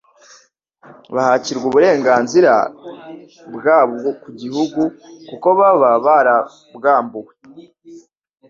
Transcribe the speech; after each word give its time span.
Bahakirwa 1.15 1.65
uburenganzira 1.69 2.53
bwabo 3.55 3.95
ku 4.21 4.29
gihugu 4.41 4.81
kuko 5.27 5.47
baba 5.59 5.89
barabwambuwe. 6.05 7.33